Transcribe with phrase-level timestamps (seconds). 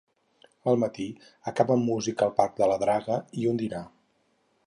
[0.71, 1.05] El matí
[1.51, 3.83] acabà amb música al Parc de la Draga i un dinar.